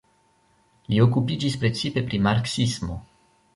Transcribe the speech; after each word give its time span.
Li 0.93 1.01
okupiĝis 1.03 1.59
precipe 1.65 2.05
pri 2.09 2.23
marksismo. 2.31 3.01